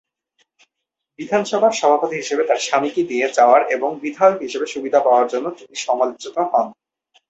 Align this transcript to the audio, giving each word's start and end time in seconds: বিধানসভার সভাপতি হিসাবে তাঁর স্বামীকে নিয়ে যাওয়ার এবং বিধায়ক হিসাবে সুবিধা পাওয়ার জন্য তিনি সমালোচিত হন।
বিধানসভার 1.19 1.73
সভাপতি 1.73 2.15
হিসাবে 2.15 2.43
তাঁর 2.43 2.59
স্বামীকে 2.59 3.01
নিয়ে 3.09 3.27
যাওয়ার 3.37 3.61
এবং 3.75 3.89
বিধায়ক 4.03 4.37
হিসাবে 4.41 4.67
সুবিধা 4.73 4.99
পাওয়ার 4.99 5.27
জন্য 5.27 5.47
তিনি 5.57 5.75
সমালোচিত 5.85 6.35
হন। 6.43 6.67